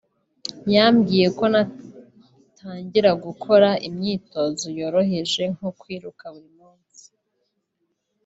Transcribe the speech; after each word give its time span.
yambwiye 0.73 1.27
ko 1.37 1.43
natangira 1.53 3.11
gukora 3.25 3.69
imyitozo 3.87 4.65
yoroheje 4.79 5.43
nko 5.55 5.69
kwiruka 5.79 6.23
buri 6.33 6.49
munsi 6.59 7.05